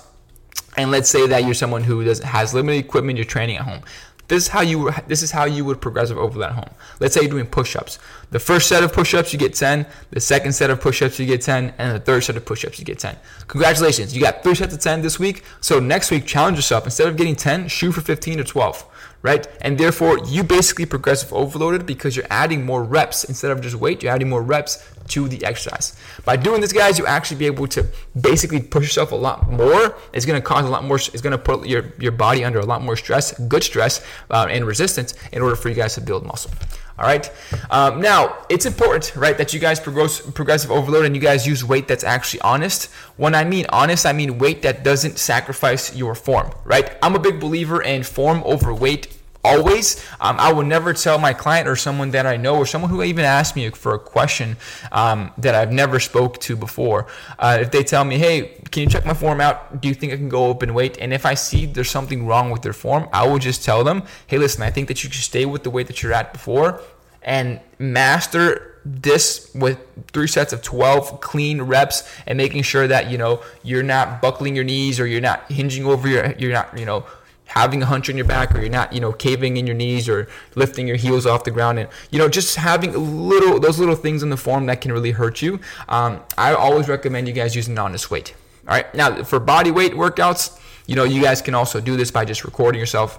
and 0.77 0.91
let's 0.91 1.11
say 1.11 1.27
that 1.27 1.45
you're 1.45 1.55
someone 1.55 1.85
who 1.85 2.05
does, 2.05 2.21
has 2.21 2.55
limited 2.55 2.79
equipment, 2.79 3.19
you're 3.19 3.25
training 3.25 3.57
at 3.57 3.63
home. 3.63 3.83
This 4.29 4.45
is 4.45 4.49
how 4.49 4.61
you 4.61 4.93
this 5.09 5.25
is 5.25 5.33
how 5.33 5.45
you 5.45 5.65
would 5.65 5.81
progressive 5.81 6.17
overload 6.17 6.51
at 6.51 6.55
home. 6.55 6.71
Let's 7.01 7.15
say 7.15 7.23
you're 7.23 7.31
doing 7.31 7.47
push-ups. 7.47 7.99
The 8.31 8.39
first 8.39 8.69
set 8.69 8.85
of 8.85 8.93
push-ups 8.93 9.33
you 9.33 9.41
get 9.41 9.55
10, 9.55 9.85
the 10.11 10.21
second 10.21 10.53
set 10.53 10.71
of 10.71 10.81
push-ups 10.81 11.19
you 11.19 11.27
get 11.27 11.43
10, 11.43 11.75
and 11.79 11.97
the 11.97 11.99
third 11.99 12.23
set 12.23 12.37
of 12.37 12.45
push-ups 12.45 12.79
you 12.79 12.85
get 12.85 13.01
10. 13.01 13.17
Congratulations, 13.49 14.15
you 14.15 14.23
got 14.23 14.45
three 14.45 14.55
sets 14.55 14.73
of 14.73 14.79
10 14.81 15.03
this 15.03 15.19
week. 15.19 15.43
So 15.61 15.81
next 15.81 16.13
week, 16.13 16.27
challenge 16.27 16.59
yourself. 16.59 16.85
Instead 16.85 17.09
of 17.09 17.17
getting 17.17 17.35
10, 17.35 17.67
shoot 17.67 17.91
for 17.91 18.03
15 18.03 18.39
or 18.39 18.45
12 18.45 18.87
right? 19.23 19.47
And 19.61 19.79
therefore, 19.79 20.19
you 20.27 20.43
basically 20.43 20.87
progressive 20.87 21.33
overloaded 21.33 21.87
because 21.87 22.17
you're 22.17 22.27
adding 22.31 22.65
more 22.65 22.83
reps 22.83 23.25
instead 23.25 23.51
of 23.51 23.61
just 23.61 23.77
weight. 23.77 24.03
You're 24.03 24.13
adding 24.13 24.29
more 24.29 24.43
reps 24.43 24.85
to 25.09 25.29
the 25.29 25.45
exercise. 25.45 25.97
By 26.25 26.37
doing 26.37 26.61
this, 26.61 26.73
guys, 26.73 26.99
you 26.99 27.07
actually 27.07 27.39
be 27.39 27.47
able 27.47 27.67
to 27.69 27.87
basically 28.21 28.61
push 28.63 28.85
yourself 28.85 29.13
a 29.13 29.17
lot 29.17 29.51
more. 29.51 29.97
It's 30.13 30.25
to 30.41 30.47
cause 30.47 30.65
a 30.65 30.69
lot 30.69 30.85
more. 30.85 30.97
It's 30.97 31.21
to 31.33 31.39
put 31.39 31.67
your 31.67 31.93
your 31.99 32.13
body 32.13 32.45
under 32.45 32.61
a 32.61 32.67
lot 32.67 32.83
more 32.83 32.97
stress, 32.97 33.39
good 33.41 33.63
stress, 33.63 34.05
uh, 34.31 34.47
and 34.49 34.65
resistance 34.65 35.15
in 35.33 35.43
order 35.43 35.57
for 35.57 35.69
you 35.69 35.75
guys 35.75 35.95
to 35.95 36.01
build 36.01 36.25
muscle. 36.25 36.51
All 37.01 37.07
right. 37.07 37.33
Um, 37.71 38.03
now 38.03 38.37
it's 38.51 38.67
important, 38.67 39.17
right, 39.17 39.37
that 39.39 39.55
you 39.55 39.59
guys 39.59 39.81
progress, 39.81 40.21
progressive 40.21 40.71
overload 40.71 41.07
and 41.07 41.15
you 41.15 41.21
guys 41.23 41.47
use 41.47 41.65
weight 41.65 41.89
that's 41.89 42.05
actually 42.05 42.43
honest. 42.43 42.91
When 43.17 43.35
I 43.35 43.43
mean 43.45 43.65
honest, 43.71 44.05
I 44.05 44.13
mean 44.13 44.37
weight 44.37 44.61
that 44.63 44.85
doesn't 44.85 45.19
sacrifice 45.19 45.97
your 45.97 46.15
form, 46.15 46.51
right? 46.65 46.99
I'm 47.03 47.15
a 47.15 47.19
big 47.19 47.41
believer 47.41 47.83
in 47.83 48.03
form 48.03 48.43
over 48.45 48.75
weight 48.75 49.17
always. 49.45 50.05
Um, 50.21 50.37
I 50.39 50.53
would 50.53 50.67
never 50.67 50.93
tell 50.93 51.19
my 51.19 51.33
client 51.33 51.69
or 51.69 51.77
someone 51.77 52.11
that 52.11 52.27
I 52.27 52.37
know 52.37 52.57
or 52.57 52.67
someone 52.67 52.91
who 52.91 53.03
even 53.03 53.25
asked 53.25 53.57
me 53.57 53.69
for 53.71 53.95
a 53.95 53.99
question 53.99 54.57
um, 54.93 55.33
that 55.39 55.55
I've 55.55 55.73
never 55.73 56.01
spoke 56.01 56.39
to 56.41 56.57
before. 56.57 57.07
Uh, 57.39 57.59
if 57.61 57.71
they 57.71 57.83
tell 57.83 58.05
me, 58.05 58.19
hey, 58.19 58.61
can 58.71 58.83
you 58.83 58.89
check 58.89 59.07
my 59.07 59.15
form 59.15 59.41
out? 59.41 59.81
Do 59.81 59.89
you 59.89 59.95
think 59.95 60.13
I 60.13 60.17
can 60.17 60.29
go 60.29 60.51
up 60.51 60.63
in 60.63 60.75
weight? 60.75 60.99
And 61.01 61.13
if 61.13 61.25
I 61.27 61.35
see 61.35 61.67
there's 61.67 61.91
something 61.91 62.27
wrong 62.27 62.51
with 62.51 62.63
their 62.63 62.73
form, 62.73 63.09
I 63.13 63.27
will 63.27 63.39
just 63.39 63.65
tell 63.65 63.85
them, 63.85 64.03
hey, 64.27 64.39
listen, 64.39 64.63
I 64.63 64.71
think 64.71 64.89
that 64.89 65.03
you 65.03 65.11
should 65.11 65.23
stay 65.23 65.47
with 65.47 65.63
the 65.63 65.71
weight 65.71 65.87
that 65.87 66.03
you're 66.03 66.13
at 66.13 66.33
before 66.33 66.83
and 67.23 67.61
master 67.79 68.67
this 68.85 69.51
with 69.55 69.79
three 70.13 70.27
sets 70.27 70.53
of 70.53 70.63
12 70.63 71.21
clean 71.21 71.61
reps 71.63 72.09
and 72.27 72.37
making 72.39 72.63
sure 72.63 72.89
that 72.89 73.11
you 73.11 73.19
know 73.19 73.43
you're 73.63 73.83
not 73.83 74.23
buckling 74.23 74.55
your 74.55 74.65
knees 74.65 74.99
or 74.99 75.07
you're 75.07 75.21
not 75.21 75.51
hinging 75.53 75.85
over 75.85 76.09
your 76.09 76.35
you're 76.39 76.53
not 76.53 76.77
you 76.79 76.87
know 76.87 77.05
having 77.51 77.83
a 77.83 77.87
hunch 77.87 78.09
on 78.09 78.17
your 78.17 78.25
back 78.25 78.55
or 78.55 78.61
you're 78.61 78.71
not 78.71 78.93
you 78.93 79.01
know 79.01 79.13
caving 79.13 79.57
in 79.57 79.67
your 79.67 79.75
knees 79.75 80.09
or 80.09 80.29
lifting 80.55 80.87
your 80.87 80.97
heels 80.97 81.27
off 81.27 81.45
the 81.45 81.51
ground 81.51 81.79
and 81.79 81.89
you 82.11 82.19
know 82.19 82.29
just 82.29 82.57
having 82.57 82.93
little 83.29 83.59
those 83.59 83.79
little 83.79 83.97
things 83.97 84.23
in 84.23 84.31
the 84.31 84.37
form 84.37 84.67
that 84.67 84.81
can 84.81 84.93
really 84.93 85.11
hurt 85.11 85.43
you 85.43 85.59
um, 85.89 86.21
i 86.39 86.55
always 86.55 86.89
recommend 86.89 87.27
you 87.27 87.35
guys 87.35 87.55
using 87.55 87.73
an 87.73 87.79
honest 87.79 88.11
weight. 88.11 88.35
All 88.69 88.75
right? 88.75 88.95
Now 88.95 89.25
for 89.25 89.41
body 89.41 89.71
weight 89.71 89.93
workouts 89.93 90.61
you 90.87 90.95
know 90.95 91.05
you 91.05 91.21
guys 91.21 91.43
can 91.43 91.55
also 91.55 91.81
do 91.81 91.97
this 91.97 92.11
by 92.11 92.25
just 92.25 92.45
recording 92.45 92.79
yourself 92.79 93.19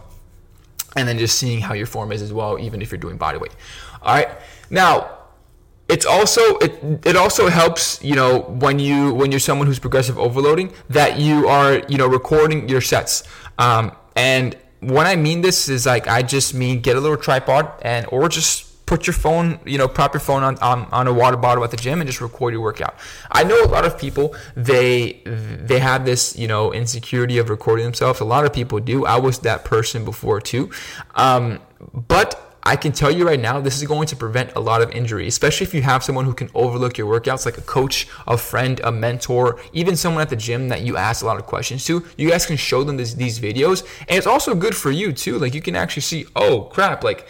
and 0.95 1.07
then 1.07 1.17
just 1.17 1.37
seeing 1.37 1.61
how 1.61 1.73
your 1.73 1.87
form 1.87 2.11
is 2.11 2.21
as 2.21 2.33
well 2.33 2.57
even 2.59 2.81
if 2.81 2.91
you're 2.91 2.99
doing 2.99 3.17
body 3.17 3.37
weight. 3.37 3.55
All 4.01 4.15
right? 4.15 4.29
Now 4.69 5.17
it's 5.89 6.05
also 6.05 6.57
it, 6.59 7.05
it 7.05 7.17
also 7.17 7.49
helps 7.49 8.01
you 8.01 8.15
know 8.15 8.39
when 8.39 8.79
you 8.79 9.13
when 9.13 9.29
you're 9.31 9.41
someone 9.41 9.67
who's 9.67 9.79
progressive 9.79 10.17
overloading 10.17 10.71
that 10.89 11.19
you 11.19 11.49
are 11.49 11.81
you 11.89 11.97
know 11.97 12.07
recording 12.07 12.69
your 12.69 12.81
sets. 12.81 13.23
Um, 13.57 13.91
and 14.21 14.55
when 14.79 15.07
I 15.07 15.15
mean 15.15 15.41
this 15.41 15.69
is 15.69 15.85
like 15.85 16.07
I 16.07 16.21
just 16.21 16.53
mean 16.53 16.81
get 16.81 16.95
a 16.95 16.99
little 16.99 17.17
tripod 17.17 17.65
and 17.81 18.05
or 18.09 18.29
just 18.29 18.71
put 18.91 19.07
your 19.07 19.13
phone, 19.13 19.57
you 19.65 19.77
know, 19.77 19.87
prop 19.87 20.13
your 20.13 20.19
phone 20.19 20.43
on, 20.43 20.57
on, 20.57 20.85
on 20.91 21.07
a 21.07 21.13
water 21.13 21.37
bottle 21.37 21.63
at 21.63 21.71
the 21.71 21.77
gym 21.77 22.01
and 22.01 22.09
just 22.09 22.19
record 22.19 22.53
your 22.53 22.61
workout. 22.61 22.93
I 23.31 23.45
know 23.45 23.57
a 23.63 23.71
lot 23.77 23.85
of 23.85 23.97
people 23.97 24.35
they 24.55 25.21
they 25.25 25.79
have 25.79 26.03
this, 26.03 26.37
you 26.37 26.47
know, 26.47 26.73
insecurity 26.73 27.37
of 27.37 27.49
recording 27.49 27.85
themselves. 27.85 28.19
A 28.19 28.25
lot 28.25 28.45
of 28.45 28.51
people 28.51 28.79
do. 28.81 29.05
I 29.05 29.17
was 29.17 29.39
that 29.39 29.63
person 29.63 30.03
before 30.03 30.41
too. 30.41 30.71
Um, 31.15 31.59
but 31.93 32.50
I 32.63 32.75
can 32.75 32.91
tell 32.91 33.09
you 33.09 33.25
right 33.25 33.39
now, 33.39 33.59
this 33.59 33.81
is 33.81 33.87
going 33.87 34.07
to 34.07 34.15
prevent 34.15 34.55
a 34.55 34.59
lot 34.59 34.81
of 34.81 34.91
injury, 34.91 35.27
especially 35.27 35.65
if 35.65 35.73
you 35.73 35.81
have 35.81 36.03
someone 36.03 36.25
who 36.25 36.33
can 36.33 36.49
overlook 36.53 36.97
your 36.97 37.11
workouts, 37.11 37.45
like 37.45 37.57
a 37.57 37.61
coach, 37.61 38.07
a 38.27 38.37
friend, 38.37 38.79
a 38.83 38.91
mentor, 38.91 39.59
even 39.73 39.95
someone 39.95 40.21
at 40.21 40.29
the 40.29 40.35
gym 40.35 40.69
that 40.69 40.81
you 40.81 40.95
ask 40.95 41.23
a 41.23 41.25
lot 41.25 41.37
of 41.37 41.47
questions 41.47 41.85
to. 41.85 42.05
You 42.17 42.29
guys 42.29 42.45
can 42.45 42.57
show 42.57 42.83
them 42.83 42.97
this, 42.97 43.15
these 43.15 43.39
videos, 43.39 43.81
and 44.01 44.17
it's 44.17 44.27
also 44.27 44.53
good 44.53 44.75
for 44.75 44.91
you 44.91 45.11
too. 45.11 45.39
Like 45.39 45.55
you 45.55 45.61
can 45.61 45.75
actually 45.75 46.03
see, 46.03 46.25
oh 46.35 46.63
crap, 46.63 47.03
like 47.03 47.27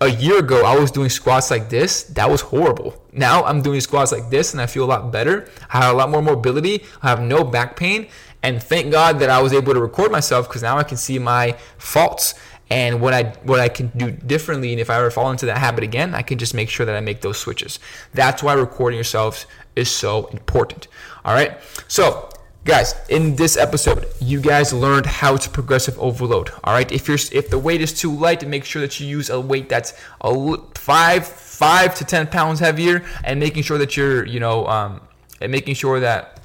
a 0.00 0.08
year 0.08 0.40
ago 0.40 0.64
I 0.64 0.76
was 0.76 0.90
doing 0.90 1.10
squats 1.10 1.50
like 1.50 1.70
this. 1.70 2.02
That 2.04 2.28
was 2.28 2.40
horrible. 2.40 3.02
Now 3.12 3.44
I'm 3.44 3.62
doing 3.62 3.80
squats 3.80 4.10
like 4.10 4.30
this, 4.30 4.52
and 4.52 4.60
I 4.60 4.66
feel 4.66 4.84
a 4.84 4.86
lot 4.86 5.12
better. 5.12 5.48
I 5.70 5.84
have 5.84 5.94
a 5.94 5.96
lot 5.96 6.10
more 6.10 6.22
mobility. 6.22 6.84
I 7.02 7.08
have 7.08 7.20
no 7.20 7.44
back 7.44 7.76
pain, 7.76 8.08
and 8.42 8.60
thank 8.60 8.90
God 8.90 9.20
that 9.20 9.30
I 9.30 9.40
was 9.40 9.52
able 9.52 9.74
to 9.74 9.80
record 9.80 10.10
myself 10.10 10.48
because 10.48 10.62
now 10.62 10.76
I 10.76 10.82
can 10.82 10.96
see 10.96 11.20
my 11.20 11.56
faults 11.78 12.34
and 12.70 13.00
what 13.00 13.14
I 13.14 13.24
what 13.44 13.60
I 13.60 13.68
can 13.68 13.88
do 13.96 14.10
differently. 14.10 14.72
And 14.72 14.80
if 14.80 14.90
I 14.90 14.96
ever 14.96 15.10
fall 15.10 15.30
into 15.30 15.46
that 15.46 15.58
habit 15.58 15.84
again, 15.84 16.14
I 16.14 16.22
can 16.22 16.38
just 16.38 16.54
make 16.54 16.68
sure 16.68 16.86
that 16.86 16.96
I 16.96 17.00
make 17.00 17.20
those 17.20 17.38
switches. 17.38 17.78
That's 18.12 18.42
why 18.42 18.54
recording 18.54 18.96
yourselves 18.96 19.46
is 19.74 19.90
so 19.90 20.26
important. 20.26 20.88
All 21.24 21.34
right. 21.34 21.58
So 21.88 22.30
guys 22.66 22.96
in 23.08 23.36
this 23.36 23.56
episode 23.56 24.08
you 24.20 24.40
guys 24.40 24.72
learned 24.72 25.06
how 25.06 25.36
to 25.36 25.48
progressive 25.48 25.96
overload 26.00 26.50
all 26.64 26.72
right 26.72 26.90
if 26.90 27.06
you're 27.06 27.16
if 27.30 27.48
the 27.48 27.56
weight 27.56 27.80
is 27.80 27.92
too 27.92 28.10
light 28.10 28.44
make 28.48 28.64
sure 28.64 28.82
that 28.82 28.98
you 28.98 29.06
use 29.06 29.30
a 29.30 29.40
weight 29.40 29.68
that's 29.68 29.94
a 30.22 30.56
five 30.74 31.24
five 31.24 31.94
to 31.94 32.04
ten 32.04 32.26
pounds 32.26 32.58
heavier 32.58 33.04
and 33.22 33.38
making 33.38 33.62
sure 33.62 33.78
that 33.78 33.96
you're 33.96 34.26
you 34.26 34.40
know 34.40 34.66
um, 34.66 35.00
and 35.40 35.52
making 35.52 35.76
sure 35.76 36.00
that 36.00 36.40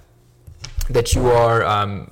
that 0.92 1.14
you 1.14 1.26
are 1.28 1.66
um, 1.66 2.12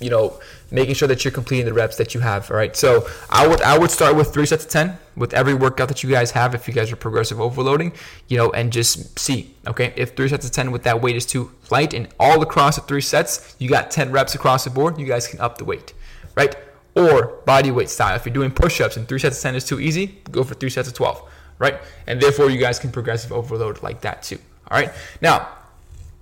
you 0.00 0.08
know 0.08 0.40
making 0.74 0.94
sure 0.94 1.06
that 1.06 1.24
you're 1.24 1.32
completing 1.32 1.64
the 1.64 1.72
reps 1.72 1.96
that 1.96 2.14
you 2.14 2.20
have. 2.20 2.50
All 2.50 2.56
right. 2.56 2.76
So 2.76 3.08
I 3.30 3.46
would 3.46 3.62
I 3.62 3.78
would 3.78 3.90
start 3.90 4.16
with 4.16 4.34
three 4.34 4.44
sets 4.44 4.64
of 4.64 4.70
ten 4.70 4.98
with 5.16 5.32
every 5.32 5.54
workout 5.54 5.88
that 5.88 6.02
you 6.02 6.10
guys 6.10 6.32
have. 6.32 6.54
If 6.54 6.66
you 6.66 6.74
guys 6.74 6.90
are 6.92 6.96
progressive 6.96 7.40
overloading, 7.40 7.92
you 8.28 8.36
know, 8.36 8.50
and 8.50 8.72
just 8.72 9.18
see. 9.18 9.54
Okay, 9.66 9.94
if 9.96 10.16
three 10.16 10.28
sets 10.28 10.44
of 10.44 10.52
ten 10.52 10.72
with 10.72 10.82
that 10.82 11.00
weight 11.00 11.16
is 11.16 11.24
too 11.24 11.52
light, 11.70 11.94
and 11.94 12.08
all 12.18 12.42
across 12.42 12.74
the 12.74 12.82
three 12.82 13.00
sets, 13.00 13.54
you 13.58 13.68
got 13.70 13.90
ten 13.90 14.10
reps 14.10 14.34
across 14.34 14.64
the 14.64 14.70
board. 14.70 14.98
You 14.98 15.06
guys 15.06 15.28
can 15.28 15.40
up 15.40 15.58
the 15.58 15.64
weight, 15.64 15.94
right? 16.34 16.54
Or 16.96 17.40
body 17.46 17.70
weight 17.70 17.88
style. 17.88 18.16
If 18.16 18.26
you're 18.26 18.34
doing 18.34 18.50
push-ups 18.50 18.96
and 18.96 19.08
three 19.08 19.18
sets 19.18 19.36
of 19.38 19.42
ten 19.42 19.54
is 19.54 19.64
too 19.64 19.80
easy, 19.80 20.18
go 20.30 20.44
for 20.44 20.54
three 20.54 20.70
sets 20.70 20.88
of 20.88 20.94
twelve, 20.94 21.22
right? 21.58 21.80
And 22.06 22.20
therefore, 22.20 22.50
you 22.50 22.58
guys 22.58 22.78
can 22.80 22.90
progressive 22.90 23.32
overload 23.32 23.82
like 23.82 24.00
that 24.00 24.24
too. 24.24 24.38
All 24.70 24.78
right. 24.78 24.90
Now 25.20 25.48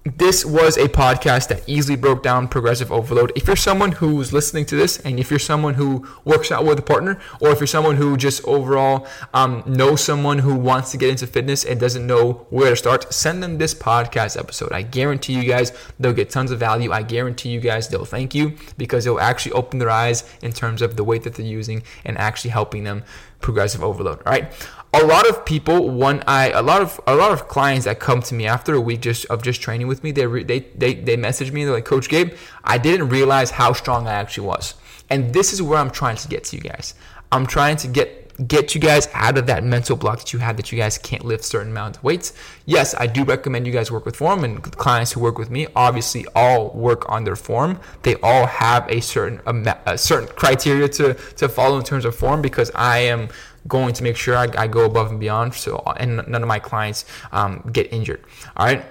this 0.04 0.44
was 0.44 0.76
a 0.76 0.88
podcast 0.88 1.48
that 1.48 1.62
easily 1.68 1.96
broke 1.96 2.24
down 2.24 2.48
progressive 2.48 2.90
overload. 2.90 3.30
If 3.36 3.46
you're 3.46 3.54
someone 3.54 3.92
who's 3.92 4.32
listening 4.32 4.66
to 4.66 4.76
this, 4.76 4.98
and 4.98 5.20
if 5.20 5.30
you're 5.30 5.38
someone 5.38 5.74
who 5.74 6.06
works 6.24 6.50
out 6.50 6.64
with 6.64 6.78
a 6.78 6.82
partner, 6.82 7.20
or 7.40 7.50
if 7.50 7.60
you're 7.60 7.68
someone 7.68 7.96
who 7.96 8.16
just 8.16 8.44
overall 8.44 9.06
um, 9.32 9.62
knows 9.64 10.02
someone 10.02 10.38
who 10.38 10.56
wants 10.56 10.90
to 10.90 10.96
get 10.96 11.10
into 11.10 11.26
fitness 11.28 11.64
and 11.64 11.78
doesn't 11.78 12.04
know 12.04 12.46
where 12.50 12.70
to 12.70 12.76
start, 12.76 13.12
send 13.12 13.42
them 13.42 13.58
this 13.58 13.74
podcast 13.74 14.36
episode. 14.36 14.72
I 14.72 14.82
guarantee 14.82 15.34
you 15.34 15.44
guys 15.44 15.72
they'll 16.00 16.12
get 16.12 16.30
tons 16.30 16.50
of 16.50 16.58
value. 16.58 16.90
I 16.90 17.02
guarantee 17.02 17.50
you 17.50 17.60
guys 17.60 17.88
they'll 17.88 18.04
thank 18.04 18.34
you 18.34 18.56
because 18.76 19.06
it'll 19.06 19.20
actually 19.20 19.52
open 19.52 19.78
their 19.78 19.90
eyes 19.90 20.24
in 20.42 20.52
terms 20.52 20.82
of 20.82 20.96
the 20.96 21.04
weight 21.04 21.22
that 21.22 21.34
they're 21.34 21.46
using 21.46 21.84
and 22.04 22.18
actually 22.18 22.50
helping 22.50 22.82
them 22.82 23.04
progressive 23.42 23.82
overload. 23.82 24.22
Right 24.24 24.52
a 24.94 25.04
lot 25.04 25.28
of 25.28 25.44
people 25.44 25.90
when 25.90 26.22
i 26.26 26.50
a 26.50 26.62
lot 26.62 26.82
of 26.82 27.00
a 27.06 27.14
lot 27.14 27.32
of 27.32 27.48
clients 27.48 27.84
that 27.86 27.98
come 27.98 28.20
to 28.20 28.34
me 28.34 28.46
after 28.46 28.74
a 28.74 28.80
week 28.80 29.00
just 29.00 29.24
of 29.26 29.42
just 29.42 29.60
training 29.60 29.86
with 29.86 30.04
me 30.04 30.10
they 30.12 30.26
they 30.42 30.60
they, 30.76 30.94
they 30.94 31.16
message 31.16 31.50
me 31.50 31.64
they're 31.64 31.74
like 31.74 31.84
coach 31.84 32.08
gabe 32.08 32.34
i 32.64 32.76
didn't 32.76 33.08
realize 33.08 33.52
how 33.52 33.72
strong 33.72 34.06
i 34.06 34.12
actually 34.12 34.46
was 34.46 34.74
and 35.08 35.32
this 35.32 35.52
is 35.52 35.62
where 35.62 35.78
i'm 35.78 35.90
trying 35.90 36.16
to 36.16 36.28
get 36.28 36.44
to 36.44 36.56
you 36.56 36.62
guys 36.62 36.94
i'm 37.32 37.46
trying 37.46 37.76
to 37.76 37.88
get 37.88 38.18
get 38.48 38.74
you 38.74 38.80
guys 38.80 39.08
out 39.12 39.36
of 39.36 39.46
that 39.46 39.62
mental 39.62 39.94
block 39.94 40.18
that 40.18 40.32
you 40.32 40.38
have 40.38 40.56
that 40.56 40.72
you 40.72 40.78
guys 40.78 40.96
can't 40.98 41.24
lift 41.24 41.44
certain 41.44 41.70
amount 41.70 41.96
of 41.96 42.02
weights 42.02 42.32
yes 42.64 42.94
i 42.98 43.06
do 43.06 43.24
recommend 43.24 43.66
you 43.66 43.72
guys 43.72 43.90
work 43.90 44.06
with 44.06 44.16
form 44.16 44.42
and 44.42 44.62
clients 44.76 45.12
who 45.12 45.20
work 45.20 45.38
with 45.38 45.50
me 45.50 45.66
obviously 45.76 46.24
all 46.34 46.70
work 46.70 47.08
on 47.10 47.24
their 47.24 47.36
form 47.36 47.78
they 48.02 48.14
all 48.22 48.46
have 48.46 48.88
a 48.88 49.00
certain 49.00 49.40
a, 49.86 49.98
certain 49.98 50.28
criteria 50.34 50.88
to 50.88 51.14
to 51.36 51.48
follow 51.48 51.78
in 51.78 51.84
terms 51.84 52.04
of 52.04 52.14
form 52.14 52.40
because 52.40 52.70
i 52.74 52.98
am 52.98 53.28
going 53.68 53.94
to 53.94 54.02
make 54.02 54.16
sure 54.16 54.36
I, 54.36 54.48
I 54.56 54.66
go 54.66 54.84
above 54.84 55.10
and 55.10 55.20
beyond 55.20 55.54
so 55.54 55.82
and 55.96 56.26
none 56.26 56.42
of 56.42 56.48
my 56.48 56.58
clients 56.58 57.04
um, 57.32 57.68
get 57.72 57.92
injured. 57.92 58.24
All 58.56 58.66
right. 58.66 58.84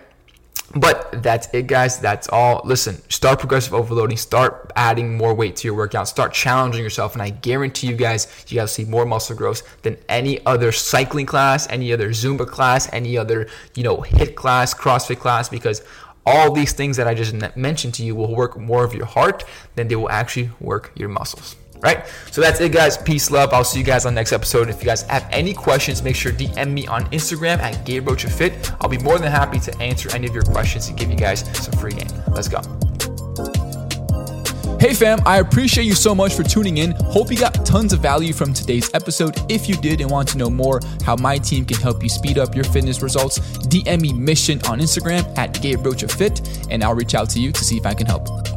But 0.76 1.22
that's 1.22 1.50
it, 1.54 1.68
guys. 1.68 2.00
That's 2.00 2.30
all. 2.30 2.62
Listen, 2.64 3.02
start 3.10 3.40
progressive 3.40 3.74
overloading. 3.74 4.16
Start 4.16 4.72
adding 4.76 5.18
more 5.18 5.34
weight 5.34 5.58
to 5.58 5.68
your 5.68 5.76
workout. 5.76 6.08
Start 6.08 6.34
challenging 6.34 6.82
yourself. 6.82 7.14
And 7.14 7.22
I 7.22 7.30
guarantee 7.30 7.88
you 7.88 7.96
guys, 7.96 8.46
you 8.48 8.56
guys 8.56 8.72
see 8.72 8.86
more 8.86 9.06
muscle 9.06 9.36
growth 9.36 9.64
than 9.82 9.98
any 10.08 10.44
other 10.46 10.72
cycling 10.72 11.26
class, 11.26 11.68
any 11.70 11.92
other 11.92 12.10
Zumba 12.10 12.48
class, 12.48 12.92
any 12.94 13.18
other, 13.18 13.48
you 13.76 13.84
know, 13.84 13.98
HIIT 13.98 14.36
class, 14.36 14.74
CrossFit 14.74 15.20
class, 15.20 15.50
because 15.50 15.84
all 16.26 16.52
these 16.52 16.72
things 16.72 16.98
that 16.98 17.08
I 17.08 17.16
just 17.16 17.34
mentioned 17.58 17.96
to 17.96 18.04
you 18.04 18.16
will 18.16 18.34
work 18.34 18.58
more 18.58 18.86
of 18.86 18.94
your 18.94 19.08
heart 19.08 19.44
than 19.76 19.90
they 19.90 19.96
will 19.96 20.12
actually 20.12 20.52
work 20.60 20.92
your 20.96 21.10
muscles 21.10 21.56
right? 21.82 22.06
So 22.32 22.42
that's 22.42 22.60
it, 22.62 22.72
guys. 22.72 22.98
Peace, 22.98 23.32
love. 23.32 23.54
I'll 23.54 23.64
see 23.64 23.80
you 23.80 23.86
guys 23.86 24.06
on 24.06 24.14
next 24.14 24.32
episode. 24.32 24.70
If 24.70 24.82
you 24.82 24.86
guys 24.86 25.04
have 25.04 25.28
any 25.32 25.54
questions, 25.54 26.02
make 26.04 26.16
sure 26.16 26.32
DM 26.32 26.72
me 26.72 26.88
on 26.88 27.06
Instagram 27.08 27.60
at 27.60 27.86
GabeRochaFit. 27.86 28.76
I'll 28.80 28.90
be 28.90 28.98
more 28.98 29.18
than 29.18 29.32
happy 29.32 29.60
to 29.60 29.78
answer 29.82 30.14
any 30.16 30.28
of 30.28 30.34
your 30.34 30.44
questions 30.44 30.88
and 30.88 30.98
give 30.98 31.10
you 31.10 31.18
guys 31.18 31.46
some 31.58 31.74
free 31.80 31.94
game. 31.94 32.08
Let's 32.28 32.48
go. 32.48 32.62
Hey 34.82 34.96
fam, 34.96 35.20
I 35.28 35.38
appreciate 35.38 35.84
you 35.84 35.94
so 35.94 36.16
much 36.16 36.34
for 36.34 36.42
tuning 36.42 36.78
in. 36.78 36.94
Hope 37.12 37.30
you 37.30 37.38
got 37.38 37.64
tons 37.64 37.94
of 37.94 38.00
value 38.00 38.34
from 38.34 38.52
today's 38.52 38.92
episode. 38.96 39.40
If 39.48 39.70
you 39.70 39.76
did 39.76 40.02
and 40.02 40.10
want 40.10 40.28
to 40.30 40.40
know 40.40 40.50
more 40.50 40.80
how 41.06 41.16
my 41.16 41.38
team 41.38 41.66
can 41.66 41.78
help 41.78 42.02
you 42.02 42.10
speed 42.10 42.40
up 42.40 42.56
your 42.56 42.64
fitness 42.64 43.04
results, 43.04 43.38
DM 43.68 44.02
me 44.02 44.12
mission 44.12 44.60
on 44.66 44.80
Instagram 44.80 45.38
at 45.38 45.54
GabeRochaFit 45.54 46.70
and 46.72 46.84
I'll 46.84 46.96
reach 46.96 47.14
out 47.14 47.30
to 47.30 47.40
you 47.40 47.52
to 47.52 47.64
see 47.64 47.78
if 47.78 47.86
I 47.86 47.94
can 47.94 48.08
help. 48.08 48.51